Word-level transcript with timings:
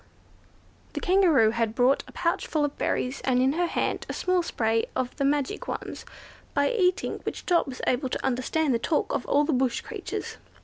The 0.93 0.99
Kangaroo 0.99 1.51
had 1.51 1.75
brought 1.75 2.03
a 2.07 2.11
pouch 2.11 2.47
full 2.47 2.65
of 2.65 2.75
berries, 2.79 3.21
and 3.21 3.39
in 3.39 3.53
her 3.53 3.67
hand 3.67 4.07
a 4.09 4.13
small 4.13 4.41
spray 4.41 4.87
of 4.95 5.15
the 5.17 5.23
magic 5.23 5.67
ones, 5.67 6.05
by 6.55 6.71
eating 6.71 7.19
which 7.19 7.45
Dot 7.45 7.67
was 7.67 7.81
able 7.85 8.09
to 8.09 8.25
understand 8.25 8.73
the 8.73 8.79
talk 8.79 9.13
of 9.13 9.27
all 9.27 9.43
the 9.43 9.53
bush 9.53 9.81
creatures. 9.81 10.37